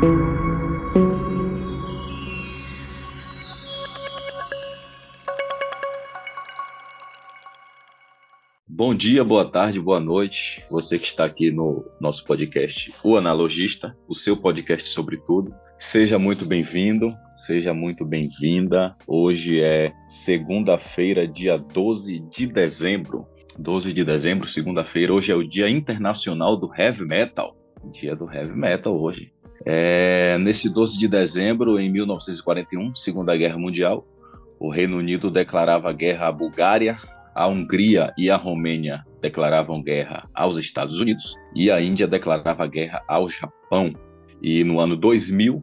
[0.00, 0.04] Bom
[8.94, 10.64] dia, boa tarde, boa noite.
[10.70, 15.52] Você que está aqui no nosso podcast, O Analogista, o seu podcast sobre tudo.
[15.76, 18.96] Seja muito bem-vindo, seja muito bem-vinda.
[19.04, 23.26] Hoje é segunda-feira, dia 12 de dezembro.
[23.58, 25.12] 12 de dezembro, segunda-feira.
[25.12, 27.56] Hoje é o Dia Internacional do Heavy Metal.
[27.90, 29.32] Dia do Heavy Metal hoje.
[29.70, 34.02] É, nesse 12 de dezembro, em 1941, Segunda Guerra Mundial,
[34.58, 36.96] o Reino Unido declarava guerra à Bulgária,
[37.34, 43.02] a Hungria e a Romênia declaravam guerra aos Estados Unidos e a Índia declarava guerra
[43.06, 43.92] ao Japão.
[44.40, 45.60] E no ano 2000,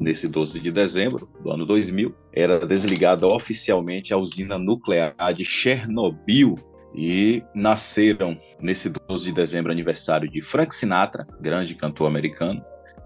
[0.00, 6.56] nesse 12 de dezembro do ano 2000, era desligada oficialmente a usina nuclear de Chernobyl.
[6.96, 12.62] E nasceram nesse 12 de dezembro aniversário de Frank Sinatra, grande cantor americano,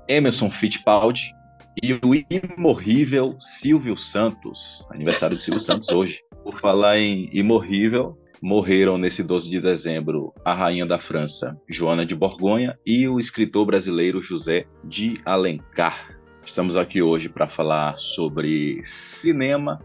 [0.08, 1.34] Emerson Fittipaldi
[1.82, 6.20] e o imorrível Silvio Santos, aniversário de Silvio Santos hoje.
[6.42, 12.14] Por falar em imorrível, morreram nesse 12 de dezembro a rainha da França, Joana de
[12.14, 16.18] Borgonha, e o escritor brasileiro José de Alencar.
[16.44, 19.78] Estamos aqui hoje para falar sobre cinema,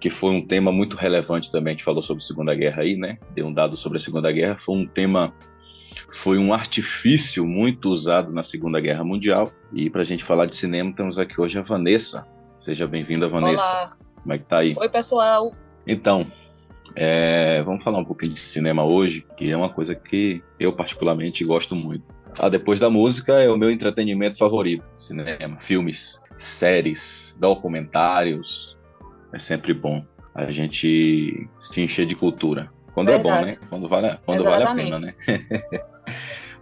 [0.00, 1.72] que foi um tema muito relevante também.
[1.72, 3.18] A gente falou sobre a Segunda Guerra aí, né?
[3.34, 4.58] Deu um dado sobre a Segunda Guerra.
[4.58, 5.32] Foi um tema,
[6.12, 9.50] foi um artifício muito usado na Segunda Guerra Mundial.
[9.72, 12.26] E para a gente falar de cinema, temos aqui hoje a Vanessa.
[12.58, 13.72] Seja bem-vinda, Vanessa.
[13.72, 13.96] Olá.
[14.22, 14.76] Como é que tá aí?
[14.78, 15.52] Oi, pessoal.
[15.86, 16.26] Então,
[16.94, 21.44] é, vamos falar um pouquinho de cinema hoje, que é uma coisa que eu particularmente
[21.46, 22.04] gosto muito.
[22.38, 28.78] Ah, depois da música é o meu entretenimento favorito: cinema, filmes, séries, documentários.
[29.32, 30.04] É sempre bom
[30.34, 32.70] a gente se encher de cultura.
[32.92, 33.28] Quando Verdade.
[33.28, 33.58] é bom, né?
[33.68, 35.14] Quando vale, quando vale a pena, né?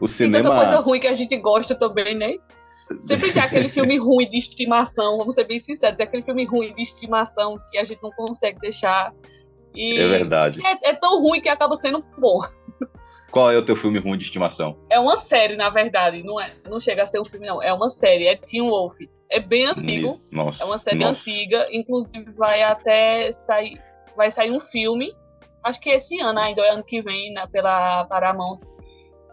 [0.00, 0.42] o cinema.
[0.42, 2.36] Tem tanta coisa ruim que a gente gosta também, né?
[3.00, 6.74] Sempre tem aquele filme ruim de estimação, vamos ser bem sinceros, tem aquele filme ruim
[6.74, 9.12] de estimação que a gente não consegue deixar.
[9.76, 10.60] É verdade.
[10.66, 12.40] É, é tão ruim que acaba sendo bom.
[13.30, 14.76] Qual é o teu filme ruim de estimação?
[14.90, 16.22] É uma série, na verdade.
[16.24, 17.62] Não, é, não chega a ser um filme, não.
[17.62, 18.26] É uma série.
[18.26, 18.96] É Teen Wolf.
[19.30, 20.20] É bem antigo.
[20.32, 21.30] Nossa, é uma série nossa.
[21.30, 21.68] antiga.
[21.70, 23.80] Inclusive, vai até sair.
[24.16, 25.14] Vai sair um filme.
[25.62, 28.60] Acho que esse ano ainda, é ano que vem, né, pela Paramount.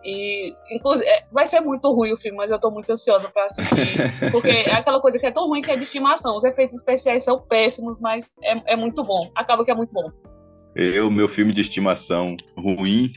[0.07, 3.43] E, inclusive, é, vai ser muito ruim o filme, mas eu tô muito ansiosa pra
[3.43, 3.97] assistir.
[4.31, 6.37] porque é aquela coisa que é tão ruim que é de estimação.
[6.37, 9.19] Os efeitos especiais são péssimos, mas é, é muito bom.
[9.35, 10.09] Acaba que é muito bom.
[10.73, 13.11] Eu, meu filme de estimação ruim,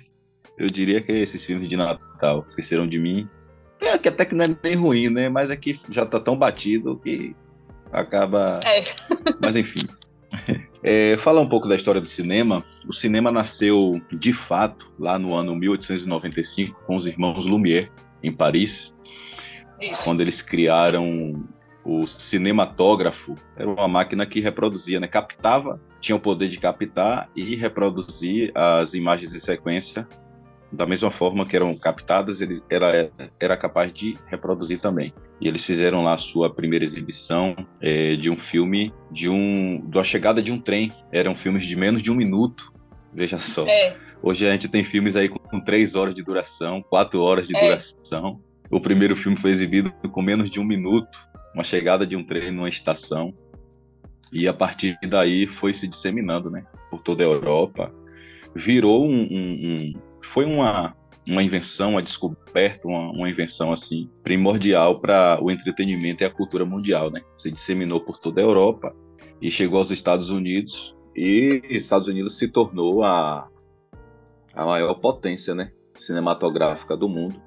[0.58, 2.42] eu diria que é esses filmes de Natal.
[2.44, 3.28] Esqueceram de mim.
[3.80, 5.28] É que até que não é nem ruim, né?
[5.28, 7.36] Mas é que já tá tão batido que
[7.92, 8.58] acaba.
[8.64, 8.82] É.
[9.40, 9.86] Mas enfim.
[10.82, 12.64] É, falar um pouco da história do cinema.
[12.88, 17.91] O cinema nasceu, de fato, lá no ano 1895, com os irmãos Lumière,
[18.22, 18.94] em Paris,
[19.80, 20.04] Isso.
[20.04, 21.44] quando eles criaram
[21.84, 23.34] o cinematógrafo.
[23.56, 25.06] Era uma máquina que reproduzia, né?
[25.06, 30.06] captava, tinha o poder de captar e reproduzir as imagens em sequência
[30.72, 33.10] da mesma forma que eram captadas, ele era,
[33.41, 35.12] era capaz de reproduzir também.
[35.41, 40.04] E eles fizeram lá a sua primeira exibição é, de um filme de um da
[40.04, 40.92] chegada de um trem.
[41.10, 42.72] Eram filmes de menos de um minuto.
[43.12, 43.66] Veja só.
[43.66, 43.97] É.
[44.22, 47.60] Hoje a gente tem filmes aí com três horas de duração, quatro horas de É.
[47.60, 48.41] duração.
[48.70, 51.19] O primeiro filme foi exibido com menos de um minuto,
[51.54, 53.34] uma chegada de um trem numa estação.
[54.32, 57.92] E a partir daí foi se disseminando, né, por toda a Europa.
[58.54, 59.92] Virou um, um- um-
[60.22, 60.92] foi uma
[61.26, 66.64] uma invenção, uma descoberta, uma, uma invenção assim primordial para o entretenimento e a cultura
[66.64, 67.20] mundial, né?
[67.34, 68.94] Se disseminou por toda a Europa
[69.41, 73.48] e chegou aos Estados Unidos e Estados Unidos se tornou a
[74.53, 77.41] a maior potência, né, cinematográfica do mundo.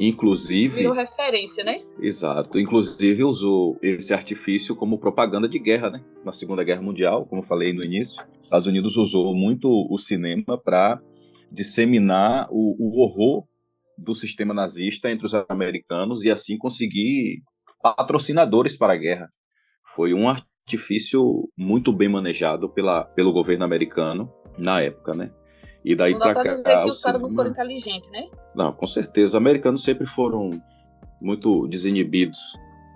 [0.00, 1.82] Inclusive, Virou referência, né?
[2.00, 2.58] Exato.
[2.58, 6.04] Inclusive usou esse artifício como propaganda de guerra, né?
[6.24, 9.98] Na Segunda Guerra Mundial, como eu falei no início, os Estados Unidos usou muito o
[9.98, 11.00] cinema para
[11.50, 13.46] disseminar o, o horror
[13.96, 17.42] do sistema nazista entre os americanos e assim conseguir
[17.82, 19.28] patrocinadores para a guerra.
[19.84, 25.32] Foi um artifício muito bem manejado pela, pelo governo americano na época, né?
[25.84, 26.42] E daí para cá.
[26.42, 28.28] dizer que os caras não foram inteligentes, né?
[28.54, 29.28] não, com certeza.
[29.28, 30.50] Os americanos sempre foram
[31.20, 32.38] muito desinibidos,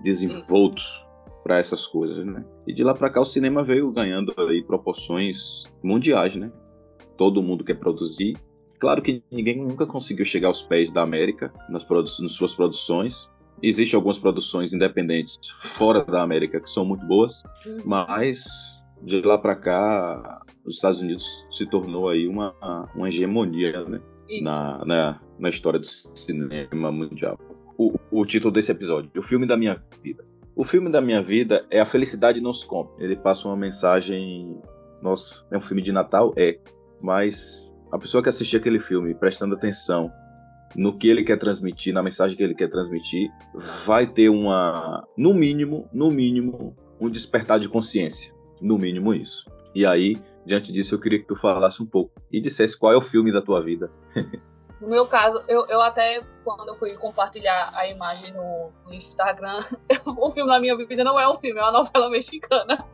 [0.02, 1.06] desenvoltos
[1.42, 2.44] para essas coisas, né?
[2.66, 6.52] E de lá para cá o cinema veio ganhando aí proporções mundiais, né?
[7.22, 8.36] Todo mundo quer produzir.
[8.80, 11.86] Claro que ninguém nunca conseguiu chegar aos pés da América nas,
[12.18, 13.30] nas suas produções.
[13.62, 17.44] Existem algumas produções independentes fora da América que são muito boas,
[17.84, 22.56] mas de lá para cá os Estados Unidos se tornou aí uma,
[22.92, 24.00] uma hegemonia, né?
[24.42, 27.38] Na, na, na história do cinema mundial.
[27.78, 30.24] o, o título desse episódio, o filme da minha vida.
[30.56, 32.92] O filme da minha vida é A Felicidade Não Se Compra.
[32.98, 34.60] Ele passa uma mensagem.
[35.00, 36.34] Nossa, é um filme de Natal?
[36.36, 36.58] É.
[37.02, 40.10] Mas a pessoa que assistir aquele filme prestando atenção
[40.74, 43.30] no que ele quer transmitir, na mensagem que ele quer transmitir,
[43.84, 48.32] vai ter uma, no mínimo, no mínimo, um despertar de consciência.
[48.62, 49.50] No mínimo isso.
[49.74, 50.16] E aí,
[50.46, 53.32] diante disso, eu queria que tu falasse um pouco e dissesse qual é o filme
[53.32, 53.90] da tua vida.
[54.82, 59.60] No meu caso, eu, eu até, quando eu fui compartilhar a imagem no, no Instagram,
[60.18, 62.84] o filme da minha vida não é um filme, é uma novela mexicana.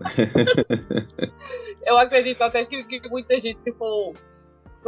[1.86, 4.12] eu acredito até que, que muita gente, se for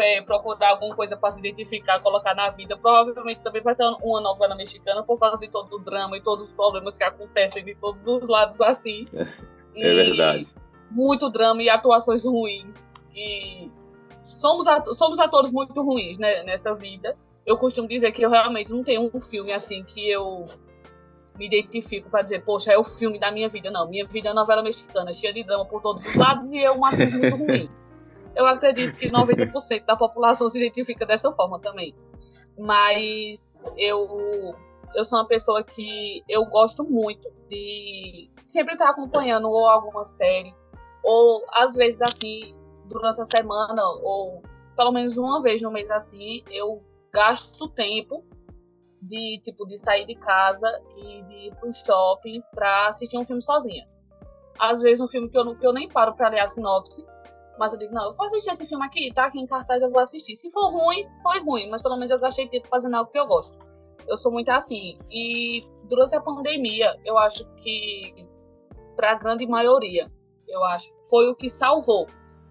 [0.00, 4.20] é, procurar alguma coisa para se identificar, colocar na vida, provavelmente também vai ser uma
[4.20, 7.76] novela mexicana por causa de todo o drama e todos os problemas que acontecem de
[7.76, 9.06] todos os lados assim.
[9.14, 9.22] É,
[9.80, 10.48] é verdade.
[10.90, 12.90] Muito drama e atuações ruins.
[13.14, 13.70] E
[14.32, 17.16] somos, somos atores muito ruins né, nessa vida.
[17.44, 20.40] Eu costumo dizer que eu realmente não tenho um filme assim que eu
[21.36, 23.70] me identifico para dizer, poxa, é o filme da minha vida.
[23.70, 26.74] Não, minha vida é novela mexicana, cheia de drama por todos os lados e eu
[26.74, 27.68] uma atriz muito ruim.
[28.34, 31.94] Eu acredito que 90% da população se identifica dessa forma também.
[32.58, 34.54] Mas eu
[34.94, 40.54] eu sou uma pessoa que eu gosto muito de sempre estar acompanhando ou alguma série
[41.02, 42.54] ou às vezes assim
[42.86, 44.42] durante a semana, ou
[44.76, 46.82] pelo menos uma vez no mês assim, eu
[47.12, 48.24] gasto tempo
[49.00, 53.42] de tipo de sair de casa e de ir pro shopping para assistir um filme
[53.42, 53.86] sozinha.
[54.58, 57.04] Às vezes um filme que eu, que eu nem paro para ler a sinopse,
[57.58, 59.90] mas eu digo, não, eu vou assistir esse filme aqui, tá aqui em cartaz, eu
[59.90, 60.36] vou assistir.
[60.36, 63.26] Se for ruim, foi ruim, mas pelo menos eu gastei tempo fazendo algo que eu
[63.26, 63.58] gosto.
[64.06, 64.98] Eu sou muito assim.
[65.10, 68.26] E durante a pandemia, eu acho que,
[68.96, 70.10] para a grande maioria,
[70.48, 72.06] eu acho, foi o que salvou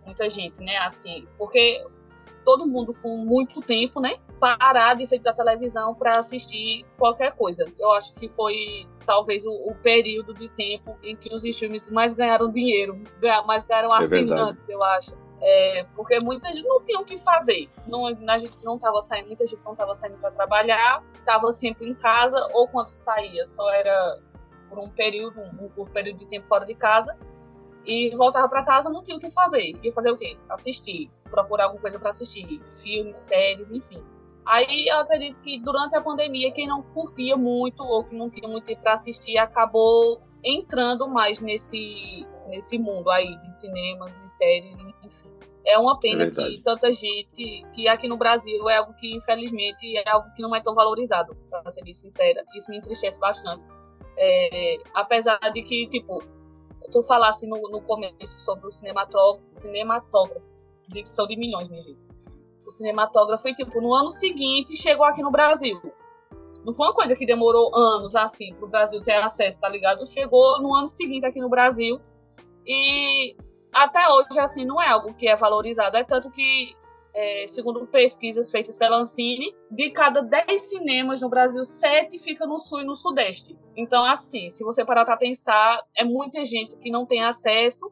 [0.05, 0.77] muita gente, né?
[0.77, 1.83] Assim, porque
[2.43, 4.17] todo mundo com muito tempo, né?
[4.39, 7.65] Parar de frente da televisão para assistir qualquer coisa.
[7.79, 12.13] Eu acho que foi talvez o, o, período de tempo em que os streams mais
[12.13, 13.01] ganharam dinheiro,
[13.45, 15.15] mais ganharam assinantes, é eu acho.
[15.43, 17.67] É, porque muita gente não tinha o que fazer.
[17.87, 21.89] Não, a gente não estava saindo, muita gente não estava saindo para trabalhar, estava sempre
[21.89, 24.19] em casa, ou quando saía, só era
[24.69, 27.17] por um período, um curto período de tempo fora de casa
[27.85, 29.73] e voltava para casa não tinha o que fazer.
[29.83, 30.37] Ia fazer o quê?
[30.49, 32.45] Assistir, procurar alguma coisa para assistir,
[32.81, 34.03] filmes, séries, enfim.
[34.45, 38.47] Aí eu acredito que durante a pandemia quem não curtia muito ou que não tinha
[38.47, 44.75] muito tempo para assistir acabou entrando mais nesse nesse mundo aí de cinemas, de séries,
[45.03, 45.29] enfim.
[45.65, 49.95] É uma pena é que tanta gente, que aqui no Brasil é algo que infelizmente
[49.95, 52.43] é algo que não é tão valorizado, para ser bem sincera.
[52.55, 53.65] Isso me entristece bastante.
[54.17, 56.21] É, apesar de que, tipo,
[56.91, 60.53] tu falasse no, no começo sobre o cinematógrafo,
[60.89, 61.99] dicção de milhões, minha gente.
[62.65, 65.81] O cinematógrafo foi tipo, no ano seguinte chegou aqui no Brasil.
[66.63, 70.05] Não foi uma coisa que demorou anos assim para o Brasil ter acesso, tá ligado?
[70.05, 71.99] Chegou no ano seguinte aqui no Brasil
[72.65, 73.35] e
[73.73, 75.97] até hoje assim não é algo que é valorizado.
[75.97, 76.75] É tanto que
[77.13, 82.59] é, segundo pesquisas feitas pela Ancine, de cada 10 cinemas no Brasil, 7 ficam no
[82.59, 83.57] sul e no sudeste.
[83.75, 87.91] Então, assim, se você parar para pensar, é muita gente que não tem acesso,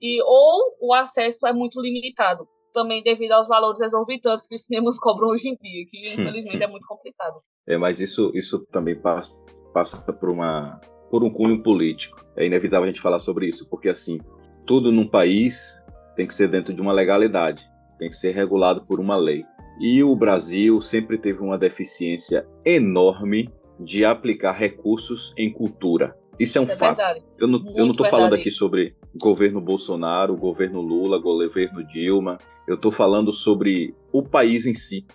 [0.00, 4.98] e ou o acesso é muito limitado, também devido aos valores exorbitantes que os cinemas
[5.00, 7.40] cobram hoje em dia, que infelizmente é muito complicado.
[7.66, 10.78] É, mas isso, isso também passa, passa por, uma,
[11.10, 12.24] por um cunho político.
[12.36, 14.18] É inevitável a gente falar sobre isso, porque assim,
[14.66, 15.80] tudo num país
[16.14, 17.66] tem que ser dentro de uma legalidade
[17.98, 19.44] tem que ser regulado por uma lei.
[19.80, 26.16] E o Brasil sempre teve uma deficiência enorme de aplicar recursos em cultura.
[26.38, 27.00] Isso é um Isso é fato.
[27.00, 32.38] É eu não estou falando aqui sobre governo Bolsonaro, governo Lula, governo Dilma.
[32.66, 35.06] Eu estou falando sobre o país em si.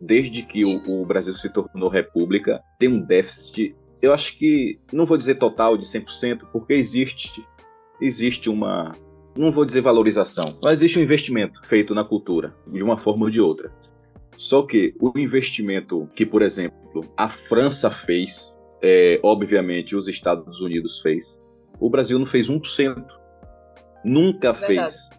[0.00, 5.06] Desde que o, o, Brasil se tornou república, tem um déficit, eu acho que, não
[5.06, 7.46] vou dizer total de 100%, porque existe,
[7.98, 8.92] existe uma,
[9.36, 13.30] não vou dizer valorização, mas existe um investimento feito na cultura, de uma forma ou
[13.30, 13.72] de outra.
[14.36, 21.00] Só que o investimento que, por exemplo, a França fez, é, obviamente os Estados Unidos
[21.00, 21.40] fez,
[21.80, 23.04] o Brasil não fez 1%.
[24.04, 24.92] Nunca Verdade.
[24.92, 25.10] fez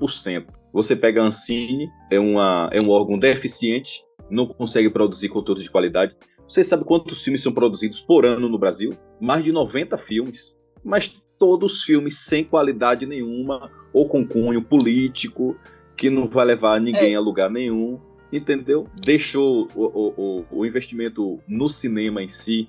[0.00, 0.46] 1%.
[0.72, 5.70] Você pega a Ancine, é, uma, é um órgão deficiente, não consegue produzir conteúdos de
[5.70, 6.16] qualidade.
[6.48, 8.92] Você sabe quantos filmes são produzidos por ano no Brasil?
[9.20, 10.56] Mais de 90 filmes.
[10.82, 15.56] Mas todos filmes sem qualidade nenhuma ou com cunho político
[15.96, 17.16] que não vai levar ninguém é.
[17.16, 17.98] a lugar nenhum,
[18.32, 18.86] entendeu?
[19.04, 19.84] Deixou o,
[20.16, 22.68] o, o investimento no cinema em si,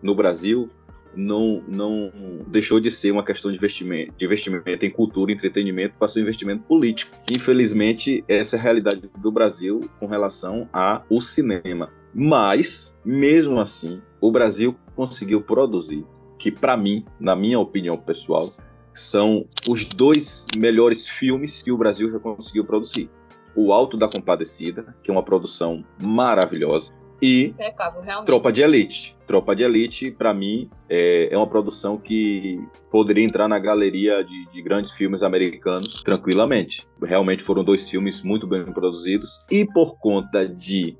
[0.00, 0.68] no Brasil,
[1.16, 2.12] não, não
[2.46, 6.62] deixou de ser uma questão de investimento, de investimento em cultura e entretenimento um investimento
[6.62, 7.10] político.
[7.28, 11.90] Infelizmente, essa é a realidade do Brasil com relação ao cinema.
[12.14, 16.06] Mas, mesmo assim, o Brasil conseguiu produzir,
[16.38, 18.48] que para mim, na minha opinião pessoal,
[18.92, 23.10] são os dois melhores filmes que o Brasil já conseguiu produzir.
[23.54, 27.54] O Alto da Compadecida, que é uma produção maravilhosa, e
[28.26, 29.16] Tropa de Elite.
[29.26, 34.50] Tropa de Elite, para mim, é, é, uma produção que poderia entrar na galeria de,
[34.52, 36.86] de, grandes filmes americanos tranquilamente.
[37.02, 40.96] Realmente foram dois filmes muito bem produzidos e por conta de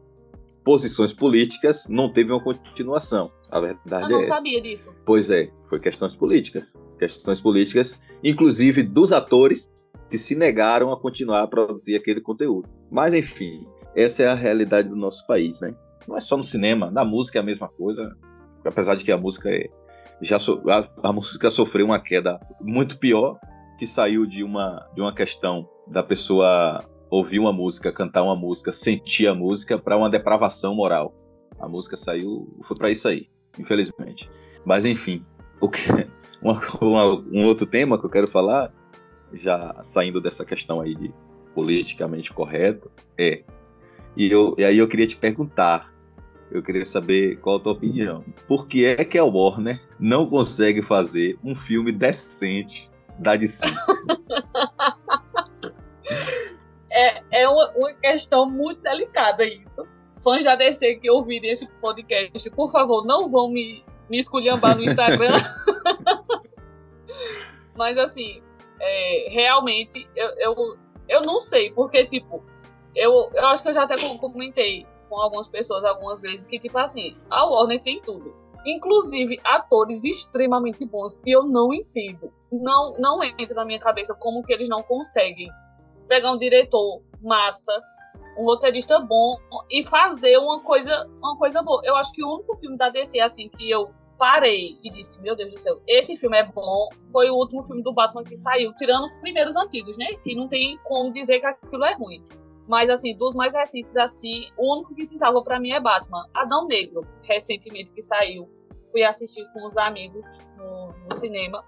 [0.64, 3.30] posições políticas não teve uma continuação.
[3.50, 4.94] A verdade Eu não é sabia disso.
[5.04, 6.76] Pois é, foi questões políticas.
[6.98, 9.68] Questões políticas, inclusive dos atores
[10.10, 12.68] que se negaram a continuar a produzir aquele conteúdo.
[12.90, 15.74] Mas enfim, essa é a realidade do nosso país, né?
[16.06, 18.16] Não é só no cinema, na música é a mesma coisa,
[18.64, 19.68] apesar de que a música é,
[20.20, 23.38] já so, a, a, música sofreu uma queda muito pior,
[23.78, 28.70] que saiu de uma de uma questão da pessoa ouvir uma música, cantar uma música,
[28.70, 31.14] sentir a música para uma depravação moral.
[31.58, 34.30] A música saiu, foi para isso aí, infelizmente.
[34.64, 35.24] Mas enfim,
[35.60, 35.82] o que,
[36.42, 38.72] um outro tema que eu quero falar,
[39.32, 41.12] já saindo dessa questão aí de
[41.54, 43.42] politicamente correto, é
[44.16, 45.92] e, eu, e aí eu queria te perguntar,
[46.50, 48.24] eu queria saber qual a tua opinião.
[48.48, 53.66] Por que é que a Warner não consegue fazer um filme decente da DC?
[56.90, 59.86] é, é uma, uma, questão muito delicada isso.
[60.26, 64.82] Fãs da DC que ouvirem esse podcast, por favor, não vão me, me esculhambar no
[64.82, 65.30] Instagram.
[67.78, 68.42] Mas assim,
[68.80, 70.76] é, realmente, eu, eu,
[71.08, 72.42] eu não sei, porque, tipo,
[72.92, 76.76] eu, eu acho que eu já até comentei com algumas pessoas algumas vezes que, tipo
[76.76, 78.34] assim, a Warner tem tudo.
[78.66, 81.22] Inclusive atores extremamente bons.
[81.24, 82.32] E eu não entendo.
[82.50, 85.48] Não, não entra na minha cabeça como que eles não conseguem
[86.08, 87.72] pegar um diretor massa,
[88.36, 89.38] um roteirista bom
[89.70, 91.80] e fazer uma coisa, uma coisa boa.
[91.84, 95.36] Eu acho que o único filme da DC assim que eu parei e disse, meu
[95.36, 98.74] Deus do céu, esse filme é bom, foi o último filme do Batman que saiu,
[98.74, 100.14] tirando os primeiros antigos, né?
[100.22, 102.22] Que não tem como dizer que aquilo é ruim.
[102.66, 106.28] Mas, assim, dos mais recentes, assim, o único que se salva para mim é Batman.
[106.34, 108.50] Adão Negro, recentemente que saiu.
[108.90, 110.24] Fui assistir com os amigos
[110.56, 111.64] no, no cinema.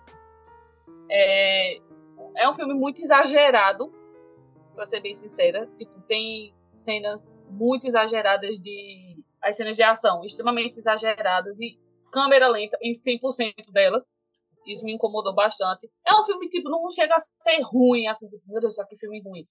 [1.09, 1.79] É,
[2.37, 3.93] é um filme muito exagerado,
[4.75, 5.69] pra ser bem sincera.
[5.77, 9.17] Tipo, tem cenas muito exageradas de.
[9.43, 11.79] As cenas de ação, extremamente exageradas e
[12.13, 14.17] câmera lenta em 100% delas.
[14.67, 15.89] Isso me incomodou bastante.
[16.07, 19.23] É um filme, tipo, não chega a ser ruim, assim, tipo, meu Deus, que filme
[19.23, 19.47] ruim.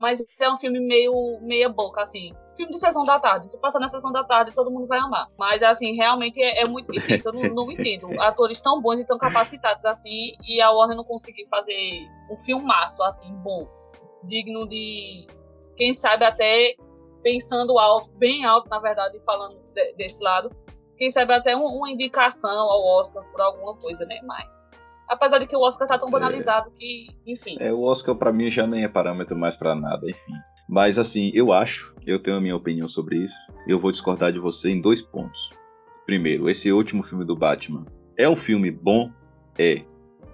[0.00, 2.32] Mas é um filme meio meia boca, assim.
[2.56, 3.50] Filme de sessão da tarde.
[3.50, 5.28] Se passar na sessão da tarde, todo mundo vai amar.
[5.38, 7.32] Mas, assim, realmente é, é muito difícil.
[7.32, 8.08] Eu não, não entendo.
[8.20, 13.02] Atores tão bons e tão capacitados assim, e a Warner não conseguir fazer um filmaço,
[13.02, 13.68] assim, bom.
[14.24, 15.26] Digno de.
[15.76, 16.74] Quem sabe até
[17.22, 20.50] pensando alto, bem alto, na verdade, falando de, desse lado.
[20.96, 24.20] Quem sabe até um, uma indicação ao Oscar por alguma coisa, né?
[24.24, 24.72] Mas
[25.12, 26.10] Apesar de que o Oscar tá tão é.
[26.10, 27.56] banalizado é, que, enfim.
[27.60, 30.32] É, o Oscar para mim já nem é parâmetro mais para nada, enfim.
[30.66, 33.52] Mas assim, eu acho, eu tenho a minha opinião sobre isso.
[33.66, 35.50] Eu vou discordar de você em dois pontos.
[36.06, 37.84] Primeiro, esse último filme do Batman
[38.16, 39.10] é um filme bom?
[39.58, 39.84] É.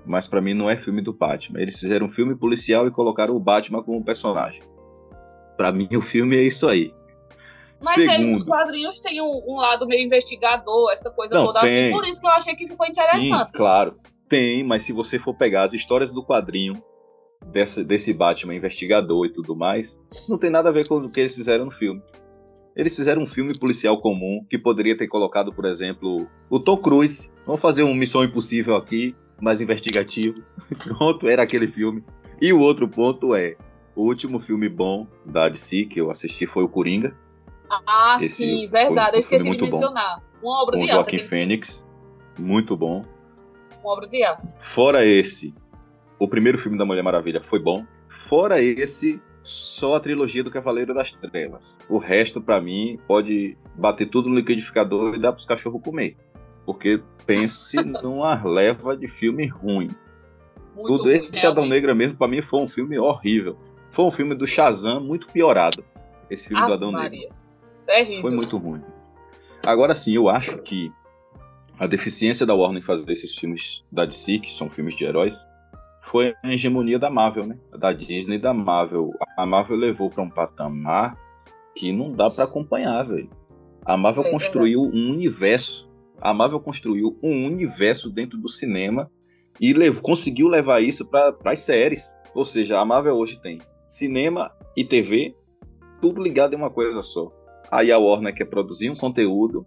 [0.07, 1.61] Mas para mim não é filme do Batman.
[1.61, 4.63] Eles fizeram um filme policial e colocaram o Batman como personagem.
[5.59, 6.95] Para mim o filme é isso aí.
[7.85, 11.61] Mas Segundo, os quadrinhos têm um, um, lado meio investigador, essa coisa não, toda.
[11.61, 11.93] Tem...
[11.93, 13.51] Por isso que eu achei que ficou interessante.
[13.51, 13.97] Sim, claro.
[14.29, 16.75] Tem, mas se você for pegar as histórias do quadrinho
[17.47, 19.99] desse, desse Batman investigador e tudo mais,
[20.29, 22.01] não tem nada a ver com o que eles fizeram no filme.
[22.77, 27.29] Eles fizeram um filme policial comum que poderia ter colocado, por exemplo, o Tom Cruise.
[27.45, 30.41] Vamos fazer um Missão Impossível aqui, mais investigativo.
[30.85, 32.05] Pronto, era aquele filme.
[32.41, 33.57] E o outro ponto é:
[33.99, 37.17] o último filme bom da DC que eu assisti foi o Coringa.
[37.87, 39.13] Ah, Esse sim, verdade.
[39.13, 40.23] Um eu esqueci de mencionar.
[40.41, 40.49] Bom.
[40.49, 41.87] Uma obra Com de Joaquim Fênix.
[42.39, 43.05] Muito bom
[43.83, 44.47] uma obra de arte.
[44.61, 45.55] Fora esse,
[46.19, 47.85] o primeiro filme da Mulher Maravilha foi bom.
[48.09, 51.79] Fora esse, só a trilogia do Cavaleiro das Trevas.
[51.89, 56.17] O resto, para mim, pode bater tudo no liquidificador e dar pros cachorros comer.
[56.65, 59.91] Porque pense numa leva de filme ruim.
[60.75, 63.57] Muito tudo ruim, esse Adão Negra mesmo, para mim, foi um filme horrível.
[63.99, 65.85] Foi um filme do Shazam muito piorado.
[66.31, 67.31] Esse filme ah, do Adão Maria.
[67.85, 68.21] Negra.
[68.21, 68.81] Foi muito ruim.
[69.67, 70.93] Agora sim, eu acho que
[71.77, 75.45] a deficiência da Warner em fazer esses filmes da DC, que são filmes de heróis,
[76.01, 77.59] foi a hegemonia da Marvel, né?
[77.77, 79.11] Da Disney e da Marvel.
[79.37, 81.19] A Marvel levou para um patamar
[81.75, 83.29] que não dá para acompanhar, velho.
[83.85, 85.91] A Marvel é construiu um universo.
[86.21, 89.11] A Marvel construiu um universo dentro do cinema
[89.61, 92.15] e conseguiu levar isso para as séries.
[92.33, 95.35] Ou seja, a Marvel hoje tem cinema e TV,
[96.01, 97.33] tudo ligado em uma coisa só.
[97.71, 99.67] Aí a Warner quer produzir um conteúdo,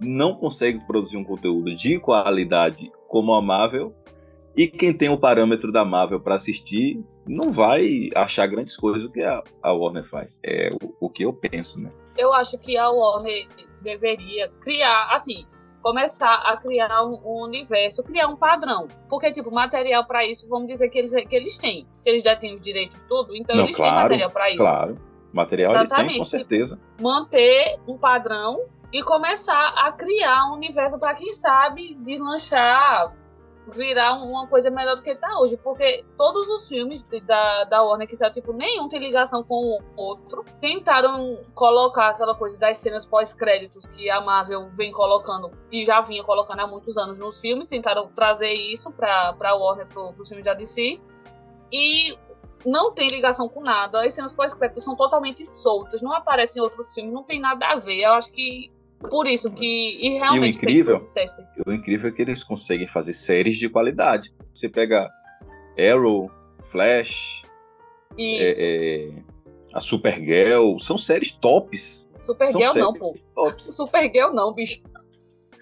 [0.00, 3.94] não consegue produzir um conteúdo de qualidade como a Marvel,
[4.56, 9.12] e quem tem o parâmetro da Marvel para assistir não vai achar grandes coisas o
[9.12, 10.38] que a, a Warner faz.
[10.42, 11.92] É o, o, que eu penso, né?
[12.16, 13.46] Eu acho que a Warner
[13.82, 15.44] deveria criar, assim,
[15.86, 18.88] começar a criar um, um universo, criar um padrão.
[19.08, 21.86] Porque, tipo, material para isso, vamos dizer que eles, que eles têm.
[21.94, 24.58] Se eles detêm os direitos tudo, então não, eles claro, têm material para isso.
[24.58, 24.98] Claro,
[25.32, 26.00] material Exatamente.
[26.00, 26.80] eles têm, com certeza.
[27.00, 33.14] Manter um padrão e começar a criar um universo para quem sabe deslanchar
[33.74, 38.06] virar uma coisa melhor do que está hoje, porque todos os filmes da, da Warner
[38.06, 43.06] que saiu, tipo, nenhum tem ligação com o outro, tentaram colocar aquela coisa das cenas
[43.06, 47.68] pós-créditos que a Marvel vem colocando e já vinha colocando há muitos anos nos filmes,
[47.68, 51.00] tentaram trazer isso para a Warner, para os filmes da DC,
[51.72, 52.16] e
[52.64, 56.94] não tem ligação com nada, as cenas pós-créditos são totalmente soltas, não aparecem em outros
[56.94, 60.46] filmes, não tem nada a ver, eu acho que por isso que e realmente e
[60.46, 61.00] o incrível,
[61.66, 64.32] o incrível é que eles conseguem fazer séries de qualidade.
[64.52, 65.10] Você pega
[65.78, 66.30] Arrow,
[66.64, 67.44] Flash,
[68.18, 69.12] é, é,
[69.74, 72.08] a Supergirl, são séries tops.
[72.24, 73.14] Supergirl não, pô.
[73.34, 73.64] Tops.
[73.76, 74.82] Supergirl não, bicho.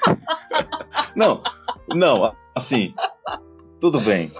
[1.16, 1.42] não,
[1.88, 2.94] não, assim,
[3.80, 4.30] tudo bem,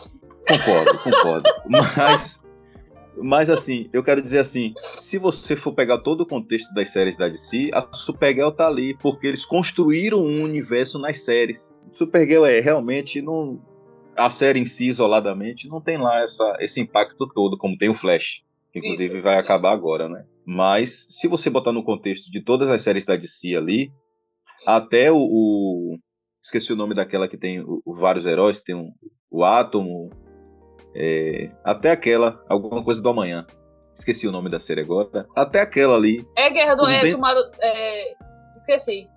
[0.47, 1.51] concordo, concordo.
[1.69, 2.41] Mas
[3.17, 7.17] mas assim, eu quero dizer assim, se você for pegar todo o contexto das séries
[7.17, 11.75] da DC, a Supergirl tá ali porque eles construíram um universo nas séries.
[11.91, 13.61] Supergirl é realmente não
[14.17, 17.95] a série em si isoladamente não tem lá essa, esse impacto todo como tem o
[17.95, 18.43] Flash,
[18.73, 19.23] que inclusive Isso.
[19.23, 20.25] vai acabar agora, né?
[20.47, 23.93] Mas se você botar no contexto de todas as séries da DC ali,
[24.67, 25.99] até o, o
[26.43, 28.93] esqueci o nome daquela que tem o, o vários heróis, tem um,
[29.31, 30.11] o Átomo,
[30.95, 33.47] é, até aquela, alguma coisa do amanhã.
[33.95, 35.27] Esqueci o nome da série agora.
[35.37, 36.27] Até aquela ali.
[36.37, 37.15] É Guerra do é, bem...
[37.61, 38.15] é,
[38.57, 39.09] Esqueci.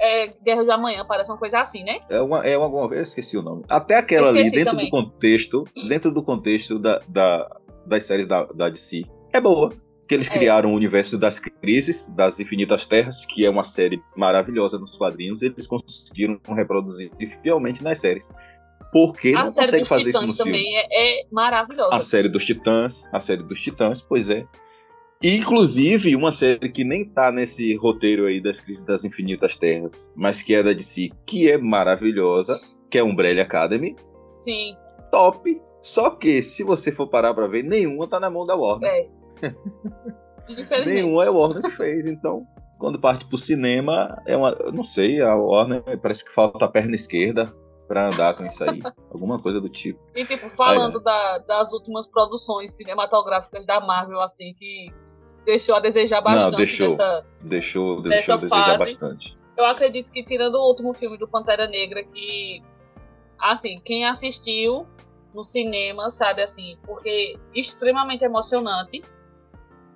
[0.00, 1.98] É Guerra do Amanhã, parece uma coisa assim, né?
[2.08, 3.64] É uma, é uma, eu esqueci o nome.
[3.68, 4.86] Até aquela ali, dentro também.
[4.86, 7.48] do contexto, dentro do contexto da, da,
[7.84, 9.72] das séries da, da DC, é boa.
[10.08, 10.32] Que eles é.
[10.32, 15.42] criaram o universo das crises, das infinitas terras, que é uma série maravilhosa nos quadrinhos,
[15.42, 17.10] eles conseguiram reproduzir
[17.42, 18.30] fielmente nas séries
[18.92, 20.88] porque a não consegue fazer Titãs isso nos também filmes.
[20.90, 21.94] É, é maravilhosa.
[21.94, 24.46] A série dos Titãs, a série dos Titãs, pois é.
[25.22, 30.42] Inclusive, uma série que nem tá nesse roteiro aí das Crises das Infinitas Terras, mas
[30.42, 32.56] que é da DC, que é maravilhosa,
[32.88, 33.96] que é Umbrella Academy.
[34.26, 34.76] Sim.
[35.10, 35.60] Top.
[35.82, 38.88] Só que, se você for parar pra ver, nenhuma tá na mão da Warner.
[38.88, 39.08] É.
[40.86, 42.46] nenhuma é a Warner que fez, então
[42.78, 44.50] quando parte pro cinema, é uma.
[44.60, 47.52] Eu não sei, a Warner parece que falta a perna esquerda
[47.88, 48.80] para andar com isso aí.
[49.10, 49.98] Alguma coisa do tipo.
[50.14, 54.92] E, tipo, falando da, das últimas produções cinematográficas da Marvel, assim, que
[55.46, 58.84] deixou a desejar bastante Não, deixou, dessa, deixou, deixou a desejar fase.
[58.84, 59.38] bastante.
[59.56, 62.62] Eu acredito que, tirando o último filme do Pantera Negra, que,
[63.40, 64.86] assim, quem assistiu
[65.34, 69.02] no cinema, sabe, assim, porque extremamente emocionante.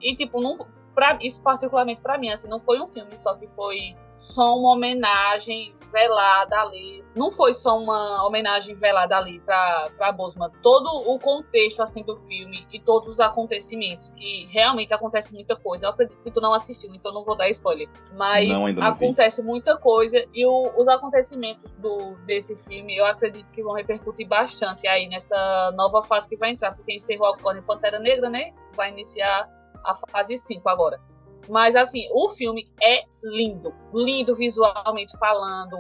[0.01, 3.47] E, tipo, não, pra, isso particularmente para mim, assim, não foi um filme só que
[3.49, 7.02] foi só uma homenagem velada ali.
[7.15, 10.51] Não foi só uma homenagem velada ali para Bosman.
[10.63, 15.87] Todo o contexto assim do filme e todos os acontecimentos que realmente acontece muita coisa.
[15.87, 17.89] Eu acredito que tu não assistiu, então não vou dar spoiler.
[18.17, 19.49] Mas não, não acontece vi.
[19.49, 24.87] muita coisa e o, os acontecimentos do desse filme eu acredito que vão repercutir bastante
[24.87, 28.53] aí nessa nova fase que vai entrar, porque encerrou agora em Pantera Negra, né?
[28.75, 29.49] Vai iniciar
[29.85, 31.01] a fase 5 agora.
[31.49, 33.75] Mas, assim, o filme é lindo.
[33.93, 35.77] Lindo visualmente falando.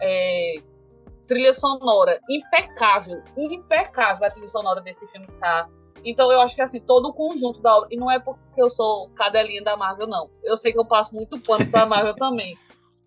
[0.00, 0.54] É,
[1.26, 3.22] trilha sonora impecável.
[3.36, 5.68] Impecável a trilha sonora desse filme tá.
[6.04, 7.88] Então eu acho que assim, todo o conjunto da obra.
[7.90, 10.30] E não é porque eu sou cadelinha da Marvel, não.
[10.44, 12.54] Eu sei que eu passo muito pano pra Marvel também.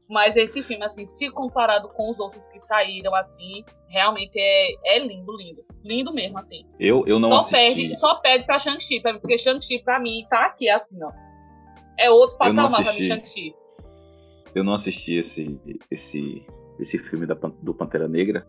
[0.09, 4.99] Mas esse filme, assim, se comparado com os outros que saíram, assim, realmente é, é
[4.99, 5.63] lindo, lindo.
[5.83, 6.65] Lindo mesmo, assim.
[6.79, 7.81] Eu, eu não só assisti.
[7.81, 11.11] Perde, só perde pra Shang-Chi, porque Shang-Chi, pra mim, tá aqui, assim, ó.
[11.97, 13.53] É outro patamar pra mim, Shang-Chi.
[14.55, 15.59] Eu não assisti esse,
[15.91, 16.43] esse,
[16.79, 18.45] esse filme da, do Pantera Negra,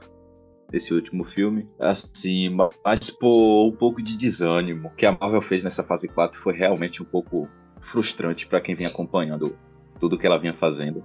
[0.72, 1.68] esse último filme.
[1.78, 2.48] Assim,
[2.84, 4.88] mas por um pouco de desânimo.
[4.88, 7.48] O que a Marvel fez nessa fase 4 foi realmente um pouco
[7.80, 9.56] frustrante para quem vem acompanhando
[9.98, 11.04] tudo que ela vinha fazendo.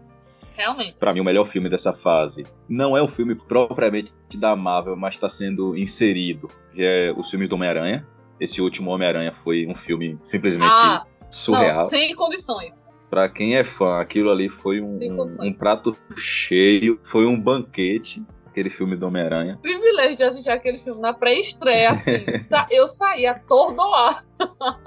[0.56, 0.94] Realmente.
[0.94, 5.16] Para mim, o melhor filme dessa fase não é o filme propriamente da Marvel, mas
[5.16, 6.50] está sendo inserido.
[6.78, 8.08] É os filmes do Homem-Aranha.
[8.40, 11.84] Esse último Homem-Aranha foi um filme simplesmente ah, surreal.
[11.84, 12.88] Não, sem condições.
[13.16, 18.22] Pra quem é fã, aquilo ali foi um, um, um prato cheio, foi um banquete
[18.46, 19.58] aquele filme do Homem-Aranha.
[19.62, 22.12] Privilégio de assistir aquele filme na pré-estreia, assim.
[22.70, 24.22] eu saí atordoada.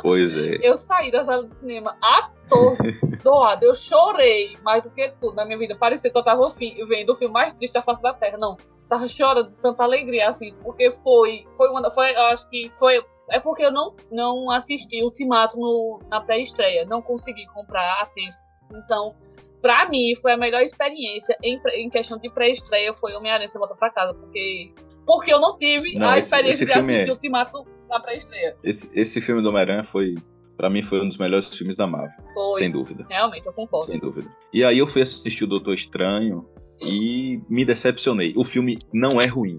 [0.03, 0.59] Pois é.
[0.61, 3.65] Eu saí da sala de cinema atordoada.
[3.65, 5.75] Eu chorei mais do que tudo na minha vida.
[5.75, 6.45] Parecia que eu tava
[6.87, 8.37] vendo o filme mais triste da face da Terra.
[8.37, 8.59] Não.
[8.91, 11.47] Tava chorando de tanta alegria, assim, porque foi.
[11.57, 11.91] Foi uma.
[11.91, 16.85] Foi, eu acho que foi é porque eu não, não assisti Ultimato no, na pré-estreia.
[16.87, 18.37] Não consegui comprar a tempo.
[18.75, 19.15] Então,
[19.63, 23.75] pra mim, foi a melhor experiência em, em questão de pré-estreia foi Homem-Aranha Você Volta
[23.75, 24.15] Pra Casa.
[24.15, 24.73] Porque,
[25.07, 27.13] porque eu não tive não, a esse, experiência esse de assistir é...
[27.13, 28.57] Ultimato na pré-estreia.
[28.63, 30.15] Esse, esse filme do Homem-Aranha foi
[30.59, 32.13] para mim foi um dos melhores filmes da Marvel.
[32.35, 32.59] Foi.
[32.59, 33.07] Sem dúvida.
[33.09, 33.87] Realmente, eu concordo.
[33.87, 34.29] Sem dúvida.
[34.53, 36.45] E aí eu fui assistir o Doutor Estranho
[36.85, 38.35] e me decepcionei.
[38.37, 39.59] O filme não é ruim.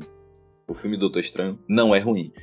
[0.68, 2.34] O filme Doutor Estranho não é ruim.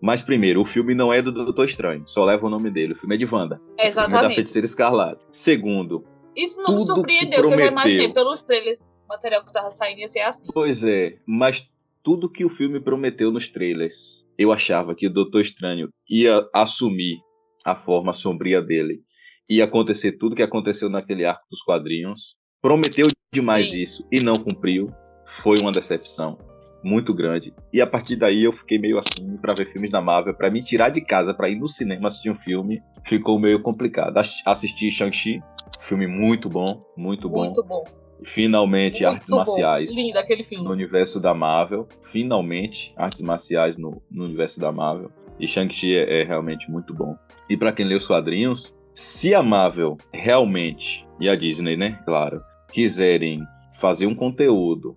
[0.00, 2.92] Mas, primeiro, o filme não é do Doutor Estranho, só leva o nome dele.
[2.92, 3.60] O filme é de Wanda.
[3.78, 3.88] Exatamente.
[3.88, 5.24] O filme é da Feiticeira Escarlate.
[5.30, 6.04] Segundo.
[6.36, 7.48] Isso não me surpreendeu, prometeu...
[7.48, 10.46] porque eu já imaginei pelos trailers, o material que tava saindo ia ser assim.
[10.52, 11.66] Pois é, mas
[12.02, 17.16] tudo que o filme prometeu nos trailers, eu achava que o Doutor Estranho ia assumir
[17.64, 19.00] a forma sombria dele.
[19.48, 22.36] Ia acontecer tudo que aconteceu naquele arco dos quadrinhos.
[22.60, 23.80] Prometeu demais Sim.
[23.80, 24.92] isso e não cumpriu.
[25.26, 26.38] Foi uma decepção
[26.82, 27.52] muito grande.
[27.72, 30.62] E a partir daí eu fiquei meio assim para ver filmes da Marvel, para me
[30.62, 34.16] tirar de casa para ir no cinema assistir um filme, ficou meio complicado.
[34.16, 35.42] Assisti Shang-Chi,
[35.80, 37.44] filme muito bom, muito bom.
[37.44, 37.84] Muito bom.
[38.24, 39.36] Finalmente muito artes bom.
[39.36, 39.94] marciais.
[39.94, 40.64] Lindo aquele filme.
[40.64, 45.10] No universo da Marvel, finalmente artes marciais no, no universo da Marvel.
[45.38, 47.16] E Shang-Chi é, é realmente muito bom.
[47.48, 52.40] E para quem lê os quadrinhos, se a Marvel realmente e a Disney, né, claro,
[52.72, 53.42] quiserem
[53.78, 54.96] fazer um conteúdo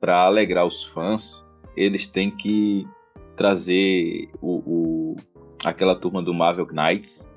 [0.00, 1.44] para alegrar os fãs,
[1.76, 2.86] eles têm que
[3.36, 5.16] trazer o, o,
[5.64, 7.28] aquela turma do Marvel Knights,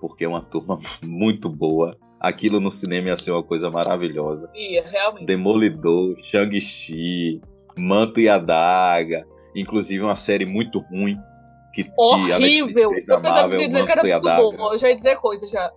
[0.00, 1.96] porque é uma turma muito boa.
[2.20, 4.50] Aquilo no cinema ia ser uma coisa maravilhosa.
[4.54, 5.26] Ia, realmente.
[5.26, 7.40] Demolidor, Shang-Chi,
[7.76, 11.18] Manto e Adaga, inclusive uma série muito ruim.
[11.74, 12.38] Que, Horrível!
[12.38, 14.72] Que a fez da Marvel, dizer Manto bom.
[14.72, 15.70] Eu já ia dizer coisa já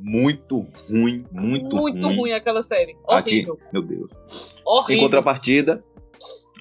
[0.00, 2.16] muito ruim, muito, muito ruim.
[2.16, 2.96] ruim aquela série.
[3.06, 3.54] Horrível.
[3.54, 4.12] Aqui, meu Deus.
[4.64, 4.96] Horrível.
[4.96, 5.84] Em contrapartida,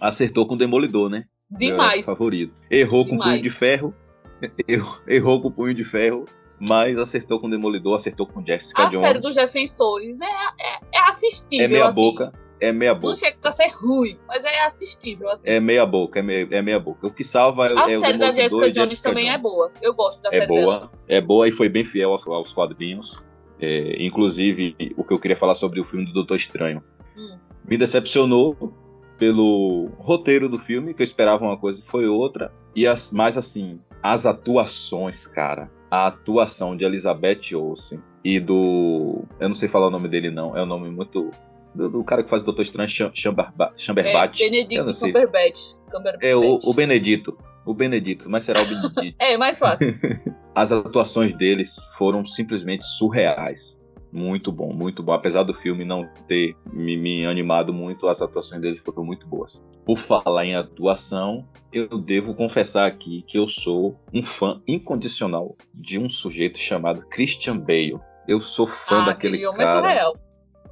[0.02, 1.23] acertou com o Demolidor, né?
[1.49, 2.06] Demais.
[2.06, 2.54] Meu favorito.
[2.69, 3.23] Errou Demais.
[3.23, 3.93] com punho de ferro.
[4.67, 6.25] Errou, errou com punho de ferro.
[6.60, 9.04] Mas acertou com o Demolidor, acertou com Jessica a Jones.
[9.04, 11.65] A série dos defensores é, é, é assistível.
[11.65, 11.95] É meia assim.
[11.95, 12.34] boca.
[12.62, 13.08] É meia boca.
[13.08, 15.30] Não chega a ser ruim, mas é assistível.
[15.30, 15.47] Assim.
[15.47, 17.08] É meia boca, é meia, é meia boca.
[17.08, 19.39] O que salva é, a é o série da Jessica Jones também Jones.
[19.39, 19.71] é boa.
[19.82, 20.91] Eu gosto da é série boa, dela.
[21.08, 23.17] É boa e foi bem fiel aos, aos quadrinhos.
[23.62, 26.82] É, inclusive, o que eu queria falar sobre o filme do Doutor Estranho.
[27.17, 27.38] Hum.
[27.67, 28.74] Me decepcionou
[29.17, 32.52] pelo roteiro do filme, que eu esperava uma coisa e foi outra.
[32.76, 35.69] E as, mais assim, as atuações, cara.
[35.91, 39.24] A atuação de Elizabeth Olsen e do.
[39.39, 40.56] Eu não sei falar o nome dele, não.
[40.56, 41.32] É um nome muito.
[41.76, 44.41] Do, do cara que faz o Doutor Estranho, Chamberbatch.
[44.41, 45.76] É, Benedito Cumberbatch.
[46.22, 47.38] É, o, o Benedito
[47.69, 49.15] o Benedito, mas será o Benedito.
[49.21, 49.95] é, mais fácil.
[50.55, 53.79] As atuações deles foram simplesmente surreais.
[54.12, 55.13] Muito bom, muito bom.
[55.13, 59.63] Apesar do filme não ter me, me, animado muito, as atuações deles foram muito boas.
[59.86, 65.99] Por falar em atuação, eu devo confessar aqui que eu sou um fã incondicional de
[65.99, 67.99] um sujeito chamado Christian Bale.
[68.27, 69.79] Eu sou fã ah, daquele homem cara.
[69.79, 70.17] Surreal.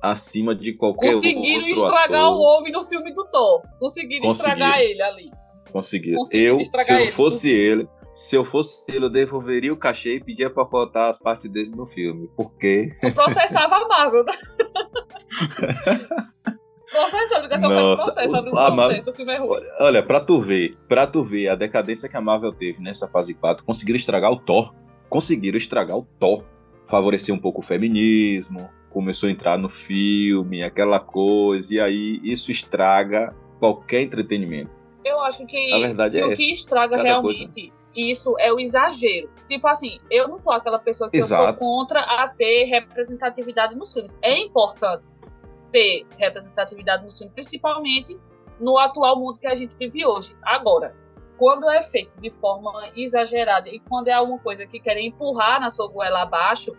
[0.01, 2.37] Acima de qualquer Conseguiram outro estragar ator.
[2.37, 3.61] o homem no filme do Thor.
[3.79, 4.55] Conseguiram, Conseguiram.
[4.55, 5.31] estragar ele ali.
[5.77, 6.21] Conseguiram.
[6.31, 10.49] Eu, se eu fosse ele, se eu fosse ele, eu devolveria o cachê e pedia
[10.49, 12.29] pra cortar as partes dele no filme.
[12.35, 12.91] Porque.
[13.03, 14.25] Eu processava a Marvel?
[16.89, 19.61] Processo, ligação Nossa, processo, o, a Marvel, o filme é ruim.
[19.79, 23.33] Olha, pra tu ver, pra tu ver a decadência que a Marvel teve nessa fase
[23.33, 24.73] 4, conseguiram estragar o Thor.
[25.09, 26.43] Conseguiram estragar o Thor.
[26.87, 32.49] Favorecer um pouco o feminismo, começou a entrar no filme, aquela coisa, e aí isso
[32.49, 34.71] estraga qualquer entretenimento.
[35.07, 36.35] Eu acho que, a verdade é o essa.
[36.35, 37.73] que estraga Cada realmente coisa.
[37.95, 39.29] isso é o exagero.
[39.47, 41.43] Tipo assim, eu não sou aquela pessoa que Exato.
[41.43, 44.17] eu sou contra a ter representatividade nos filmes.
[44.21, 45.07] É importante
[45.71, 48.15] ter representatividade nos filmes, principalmente
[48.59, 50.35] no atual mundo que a gente vive hoje.
[50.43, 50.95] Agora,
[51.37, 55.69] quando é feito de forma exagerada e quando é alguma coisa que querem empurrar na
[55.69, 56.75] sua goela abaixo,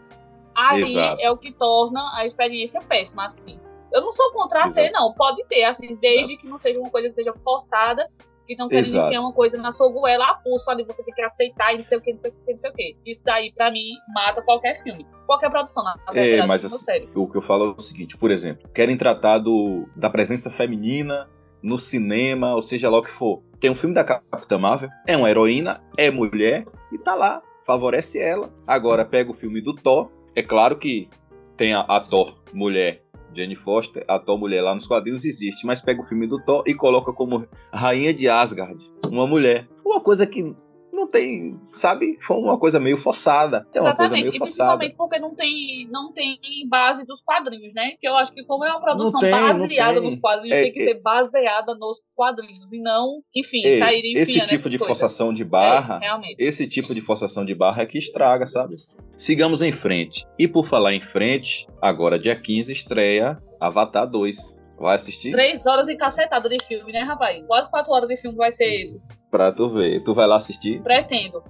[0.55, 1.21] aí Exato.
[1.21, 3.59] é o que torna a experiência péssima, assim.
[3.93, 5.13] Eu não sou contra a ter, não.
[5.15, 8.09] Pode ter, assim, desde que não seja uma coisa que seja forçada,
[8.47, 9.07] que não querem Exato.
[9.07, 11.85] enfiar uma coisa na sua goela a pulso, ali você tem que aceitar e não
[11.85, 12.97] sei o que, não sei o que, não sei o que.
[13.05, 15.07] Isso daí, pra mim, mata qualquer filme.
[15.27, 17.09] Qualquer produção, na É, mas assim, sério.
[17.15, 21.29] o que eu falo é o seguinte, por exemplo, querem tratar do, da presença feminina
[21.63, 23.43] no cinema, ou seja lá o que for.
[23.61, 28.19] Tem um filme da Capitã Marvel, é uma heroína, é mulher, e tá lá, favorece
[28.19, 28.51] ela.
[28.67, 31.11] Agora pega o filme do Thor, é claro que
[31.57, 33.03] tem a, a Thor mulher
[33.35, 36.63] Jane Foster, a Thor mulher lá nos quadrinhos existe, mas pega o filme do Thor
[36.67, 38.79] e coloca como rainha de Asgard,
[39.11, 39.67] uma mulher.
[39.85, 40.55] Uma coisa que
[40.99, 42.19] não tem, sabe?
[42.21, 43.67] Foi uma coisa meio forçada.
[43.73, 44.79] É uma coisa meio e forçada.
[44.79, 47.93] principalmente porque não tem, não tem base dos quadrinhos, né?
[48.01, 50.83] Que eu acho que como é uma produção tem, baseada nos quadrinhos, É, tem que
[50.83, 54.87] é- ser baseada nos quadrinhos e não, enfim, Ei, sair enfiando esse tipo de coisas.
[54.87, 56.37] forçação de É, barra, realmente.
[56.39, 58.77] esse tipo de forçação de barra é que estraga, sabe?
[59.17, 60.25] Sigamos em frente.
[60.39, 64.58] E por falar em frente, agora dia 15 estreia Avatar 2.
[64.79, 65.33] Vai assistir?
[65.33, 67.45] Três horas encacetada de filme, né, rapaz?
[67.47, 69.03] Quase quatro horas de filme vai ser esse.
[69.31, 70.03] Pra tu ver.
[70.05, 70.81] Tu vai lá assistir?
[70.83, 71.43] Pretendo.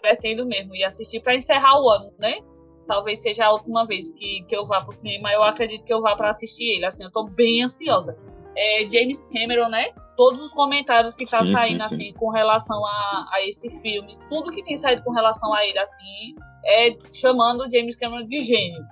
[0.00, 0.74] Pretendo mesmo.
[0.74, 2.40] E assistir pra encerrar o ano, né?
[2.86, 5.32] Talvez seja a última vez que, que eu vá pro cinema.
[5.32, 6.86] Eu acredito que eu vá pra assistir ele.
[6.86, 8.18] Assim, eu tô bem ansiosa.
[8.56, 9.92] É, James Cameron, né?
[10.16, 11.94] Todos os comentários que tá Sim, saindo, sim, sim.
[11.94, 14.18] assim, com relação a, a esse filme.
[14.28, 16.34] Tudo que tem saído com relação a ele, assim,
[16.66, 18.82] é chamando James Cameron de gênio.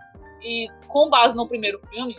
[0.42, 2.16] E com base no primeiro filme,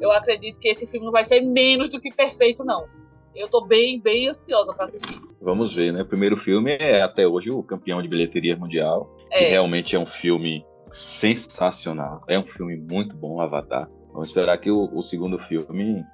[0.00, 2.86] eu acredito que esse filme não vai ser menos do que perfeito, não.
[3.34, 5.18] Eu tô bem, bem ansiosa pra assistir.
[5.40, 6.02] Vamos ver, né?
[6.02, 9.10] O primeiro filme é até hoje o campeão de bilheteria mundial.
[9.30, 12.22] que É, realmente é um filme sensacional.
[12.28, 13.88] É um filme muito bom, Avatar.
[14.12, 16.04] Vamos esperar que o, o segundo filme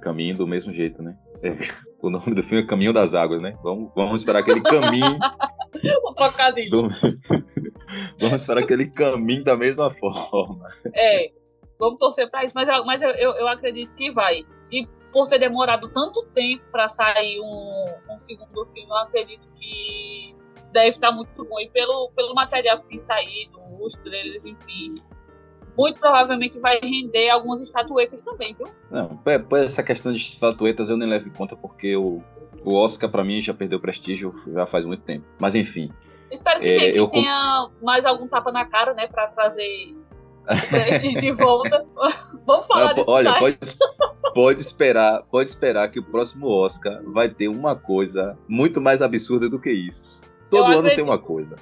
[0.00, 1.14] caminhe do mesmo jeito, né?
[1.42, 1.50] É,
[2.00, 3.54] o nome do filme é Caminho das Águas, né?
[3.62, 5.18] Vamos, vamos esperar que ele caminhe.
[6.08, 6.70] o trocadilho.
[6.70, 6.88] do-
[8.18, 10.68] vamos esperar que ele caminhe da mesma forma.
[10.94, 11.30] É,
[11.82, 14.46] vamos torcer pra isso, mas, eu, mas eu, eu, eu acredito que vai.
[14.70, 20.34] E por ter demorado tanto tempo pra sair um, um segundo filme, eu acredito que
[20.72, 21.58] deve estar muito bom.
[21.60, 24.92] E pelo, pelo material que tem saído, os trailers, enfim,
[25.76, 28.68] muito provavelmente vai render algumas estatuetas também, viu?
[28.90, 32.22] Não, por- por essa questão de estatuetas eu nem levo em conta porque o,
[32.64, 35.26] o Oscar pra mim já perdeu prestígio já faz muito tempo.
[35.38, 35.90] Mas enfim,
[36.30, 39.94] Espero que, É, tenha, que eu tenha mais algum tapa na cara, né, pra trazer
[41.20, 41.84] de volta.
[42.46, 43.58] Vamos falar Não, olha, pode,
[44.34, 49.48] pode esperar, pode esperar que o próximo Oscar vai ter uma coisa muito mais absurda
[49.48, 50.20] do que isso.
[50.50, 50.96] Todo Eu ano acredito.
[50.96, 51.56] tem uma coisa.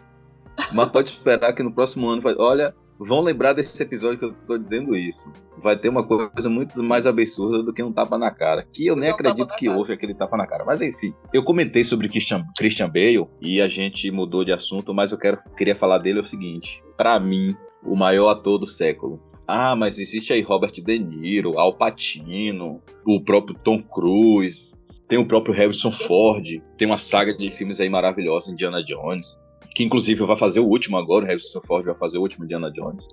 [0.72, 4.34] Mas pode esperar que no próximo ano vai, olha, vão lembrar desse episódio que eu
[4.46, 5.32] tô dizendo isso.
[5.56, 8.94] Vai ter uma coisa muito mais absurda do que um tapa na cara, que eu
[8.94, 10.64] nem tapa acredito que houve aquele tapa na cara.
[10.64, 15.12] Mas enfim, eu comentei sobre Christian, Christian Bale e a gente mudou de assunto, mas
[15.12, 19.20] eu quero, queria falar dele é o seguinte, Pra mim, o maior ator do século.
[19.46, 24.76] Ah, mas existe aí Robert De Niro, Al Pacino, o próprio Tom Cruise,
[25.08, 26.46] tem o próprio Harrison Ford,
[26.78, 29.36] tem uma saga de filmes aí maravilhosa, Indiana Jones,
[29.74, 32.70] que inclusive vai fazer o último agora, o Harrison Ford vai fazer o último Indiana
[32.70, 33.08] Jones.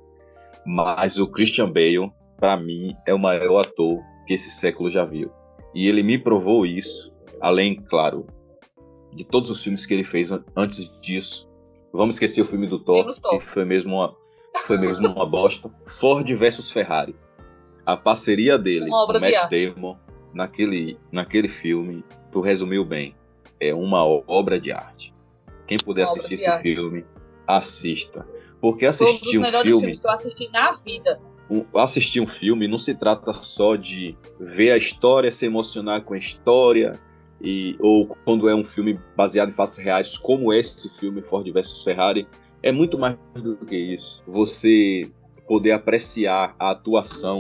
[0.65, 5.31] Mas o Christian Bale, pra mim, é o maior ator que esse século já viu.
[5.73, 8.27] E ele me provou isso, além, claro,
[9.13, 11.47] de todos os filmes que ele fez an- antes disso.
[11.93, 12.97] Vamos esquecer o filme do Thor.
[13.39, 14.13] que foi mesmo uma,
[14.65, 15.69] foi mesmo uma bosta.
[15.85, 17.15] Ford versus Ferrari.
[17.85, 19.49] A parceria dele com de Matt.
[19.49, 19.97] Damon
[20.33, 23.15] naquele, naquele filme, tu resumiu bem.
[23.59, 25.13] É uma obra de arte.
[25.65, 27.05] Quem puder Uma assistir esse filme,
[27.47, 28.27] assista.
[28.61, 31.19] Porque um assistir um melhores filme filmes que eu assisti na vida.
[31.49, 36.13] um- assistir um filme não se trata só de ver a história, se emocionar com
[36.13, 36.99] a história,
[37.41, 41.83] e, ou quando é um filme baseado em fatos reais, como esse filme, Ford vs
[41.83, 42.27] Ferrari,
[42.63, 44.23] é muito mais do que isso.
[44.27, 45.09] Você
[45.47, 47.39] poder apreciar a atuação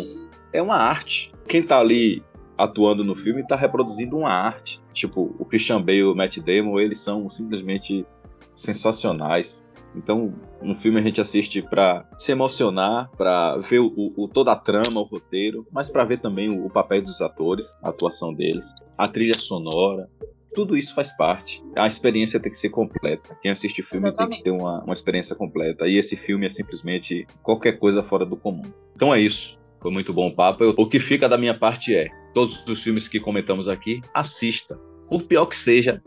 [0.53, 1.31] é uma arte.
[1.47, 2.23] Quem tá ali
[2.57, 4.81] atuando no filme tá reproduzindo uma arte.
[4.93, 8.05] Tipo, o Christian Bale e o Matt Damon, eles são simplesmente
[8.55, 9.63] sensacionais.
[9.95, 14.55] Então, um filme a gente assiste pra se emocionar, pra ver o, o- toda a
[14.55, 18.73] trama, o roteiro, mas pra ver também o, o papel dos atores, a atuação deles,
[18.97, 20.07] a trilha sonora.
[20.57, 21.63] Tudo isso faz parte.
[21.75, 23.37] A experiência tem que ser completa.
[23.43, 24.41] Quem assiste o filme Exatamente.
[24.43, 25.87] tem que ter uma, uma experiência completa.
[25.87, 28.63] E esse filme é simplesmente qualquer coisa fora do comum.
[28.95, 29.55] Então é isso.
[29.79, 30.63] Foi muito bom o papo.
[30.63, 34.79] Eu- o que fica da minha parte é: todos os filmes que comentamos aqui, assista.
[35.07, 36.01] Por pior que seja,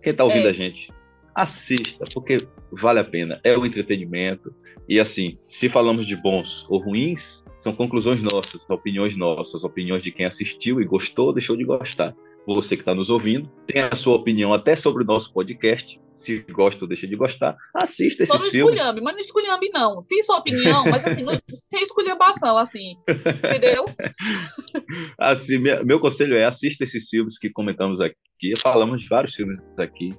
[0.00, 0.50] quem tá ouvindo É.
[0.50, 0.88] a gente,
[1.34, 3.40] assista, porque vale a pena.
[3.42, 4.54] É um entretenimento.
[4.88, 10.12] E assim, se falamos de bons ou ruins, são conclusões nossas, opiniões nossas, opiniões de
[10.12, 12.14] quem assistiu e gostou, deixou de gostar.
[12.46, 16.00] Você que está nos ouvindo, tem a sua opinião até sobre o nosso podcast.
[16.12, 18.74] Se gosta ou deixa de gostar, assista esses não filmes.
[18.80, 20.04] esculhambe, mas não esculhambe não.
[20.08, 22.94] Tem sua opinião, mas assim, não, sem esculhambação, assim.
[23.08, 23.84] Entendeu?
[25.18, 28.54] Assim, minha- meu conselho é assista esses filmes que comentamos aqui.
[28.58, 30.10] Falamos de vários filmes aqui.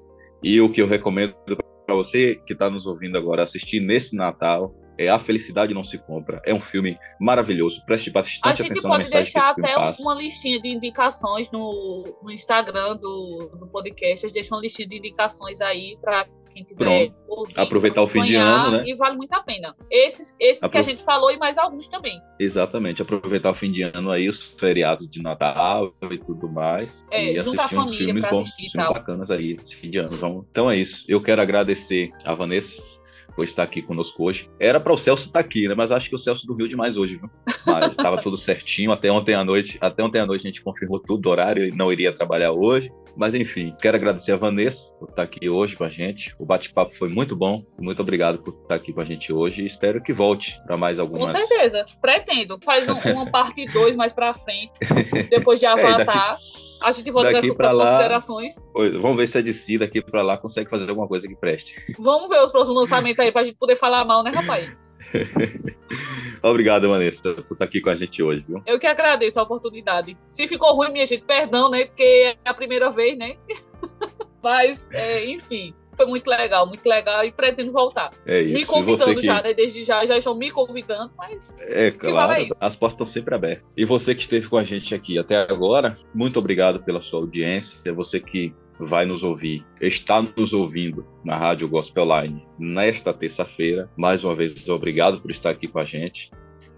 [0.43, 1.33] E o que eu recomendo
[1.85, 5.97] para você que está nos ouvindo agora assistir nesse Natal é A Felicidade Não Se
[5.97, 6.41] Compra.
[6.45, 7.83] É um filme maravilhoso.
[7.85, 10.01] Preste A bastante gente atenção na pode mensagem que deixar esse filme até um- passa.
[10.03, 14.25] uma listinha de indicações no, no Instagram do, do podcast.
[14.25, 18.23] A gente deixa uma listinha de indicações aí para quem tiver ouvindo, Aproveitar o fim
[18.23, 18.83] de ano, né?
[18.87, 19.75] E vale muito a pena.
[19.91, 20.71] Esses, esses Apro...
[20.71, 22.19] que a gente falou e mais alguns também.
[22.39, 27.05] Exatamente, aproveitar o fim de ano aí, os feriados de Natal e tudo mais.
[27.11, 30.45] É, e assistir uns filmes bons, filmes bacanas aí esse fim de ano.
[30.49, 31.05] Então é isso.
[31.07, 32.81] Eu quero agradecer a Vanessa
[33.43, 34.49] estar aqui conosco hoje.
[34.59, 35.75] Era para o Celso estar aqui, né?
[35.75, 37.29] Mas acho que o Celso dormiu demais hoje, viu?
[37.65, 38.91] Mas estava tudo certinho.
[38.91, 41.75] Até ontem à noite, até ontem à noite a gente confirmou tudo o horário, ele
[41.75, 42.91] não iria trabalhar hoje.
[43.17, 46.35] Mas enfim, quero agradecer a Vanessa por estar aqui hoje com a gente.
[46.37, 47.63] O bate-papo foi muito bom.
[47.79, 51.31] Muito obrigado por estar aqui com a gente hoje espero que volte para mais algumas.
[51.31, 52.59] Com certeza, pretendo.
[52.63, 54.71] Faz um, uma parte 2 mais para frente,
[55.29, 55.99] depois de Avatar.
[55.99, 56.67] É, daqui...
[56.81, 58.69] A gente volta daqui para as considerações.
[59.01, 61.83] Vamos ver se a DC daqui para lá consegue fazer alguma coisa que preste.
[61.97, 64.71] Vamos ver os próximos lançamentos aí para a gente poder falar mal, né, rapaz?
[66.43, 68.61] Obrigado, Vanessa, por estar aqui com a gente hoje, viu?
[68.65, 70.17] Eu que agradeço a oportunidade.
[70.27, 71.85] Se ficou ruim, minha gente, perdão, né?
[71.85, 72.03] Porque
[72.43, 73.35] é a primeira vez, né?
[74.43, 78.11] Mas, é, enfim, foi muito legal, muito legal e pretendo voltar.
[78.25, 78.53] É isso.
[78.53, 79.25] Me convidando que...
[79.25, 79.53] já, né?
[79.53, 81.41] Desde já, já estão me convidando, mas.
[81.59, 83.67] É claro, é as portas estão sempre abertas.
[83.75, 87.81] E você que esteve com a gente aqui até agora, muito obrigado pela sua audiência.
[87.83, 93.89] É você que vai nos ouvir, está nos ouvindo na Rádio Gospel Line nesta terça-feira.
[93.97, 96.31] Mais uma vez, obrigado por estar aqui com a gente.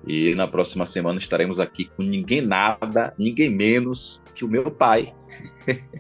[0.08, 5.14] E na próxima semana estaremos aqui com ninguém nada, ninguém menos que o meu pai.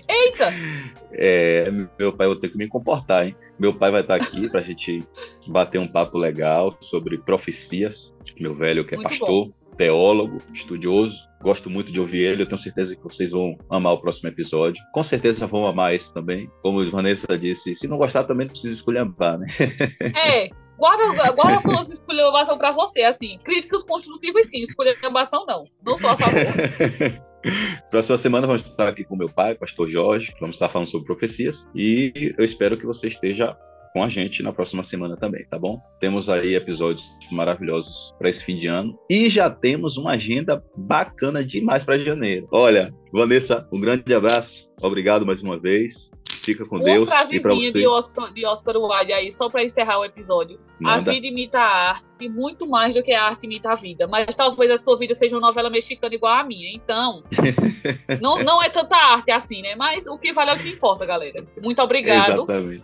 [0.07, 0.53] Eita!
[1.12, 3.35] é, meu pai, eu ter que me comportar, hein?
[3.59, 5.05] Meu pai vai estar aqui para a gente
[5.45, 8.15] bater um papo legal sobre profecias.
[8.39, 9.53] Meu velho, que é Muito pastor, bom.
[9.79, 14.01] Teólogo, estudioso, Gosto muito de ouvir ele, eu tenho certeza que vocês vão amar o
[14.01, 14.83] próximo episódio.
[14.93, 16.51] Com certeza vão amar esse também.
[16.61, 19.47] Como a Vanessa disse, se não gostar também não precisa esculhambar, né?
[20.17, 23.37] É, guarda, guarda as suas esculhambação para você, assim.
[23.43, 25.61] Críticas construtivas sim, esculhambação não.
[25.85, 26.41] Não sou a favor.
[27.89, 31.65] Próxima semana vamos estar aqui com meu pai, pastor Jorge, vamos estar falando sobre profecias
[31.73, 33.55] e eu espero que você esteja
[33.93, 35.82] com a gente na próxima semana também, tá bom?
[35.99, 41.43] Temos aí episódios maravilhosos para esse fim de ano e já temos uma agenda bacana
[41.43, 42.47] demais para janeiro.
[42.52, 46.12] Olha, Vanessa, um grande abraço, obrigado mais uma vez.
[46.49, 47.80] Fica com uma Deus e para você.
[47.80, 50.60] De Oscar, de Oscar Wilde aí, só para encerrar o episódio.
[50.80, 51.12] Manda.
[51.12, 54.08] A vida imita a arte muito mais do que a arte imita a vida.
[54.08, 56.71] Mas talvez a sua vida seja uma novela mexicana igual a minha.
[56.73, 57.23] Então,
[58.21, 59.75] não, não é tanta arte assim, né?
[59.75, 61.43] Mas o que vale é o que importa, galera.
[61.62, 62.34] Muito obrigado.
[62.34, 62.84] Exatamente.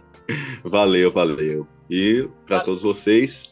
[0.63, 1.67] Valeu, valeu.
[1.89, 3.49] E para todos vocês,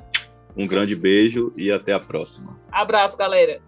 [0.55, 2.59] um grande beijo e até a próxima.
[2.71, 3.61] Abraço, galera.